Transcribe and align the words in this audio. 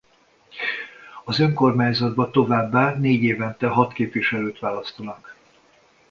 Az 1.23 1.39
önkormányzatba 1.39 2.29
továbbá 2.31 2.93
négy 2.93 3.23
évente 3.23 3.67
hat 3.67 3.93
képviselőt 3.93 4.59
választanak. 4.59 5.35